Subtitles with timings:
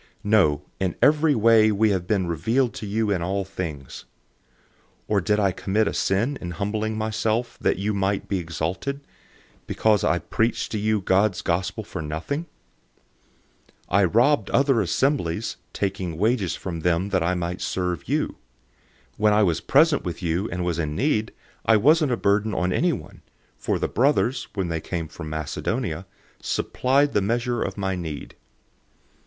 [0.23, 4.05] No, in every way we have been revealed to you in all things.
[5.03, 9.01] 011:007 Or did I commit a sin in humbling myself that you might be exalted,
[9.67, 12.23] because I preached to you God's Good News free of charge?
[12.37, 12.45] 011:008
[13.89, 18.23] I robbed other assemblies, taking wages from them that I might serve you.
[18.29, 18.33] 011:009
[19.17, 21.31] When I was present with you and was in need,
[21.63, 23.21] I wasn't a burden on anyone,
[23.55, 26.07] for the brothers, when they came from Macedonia,
[26.41, 28.33] supplied the measure of my need.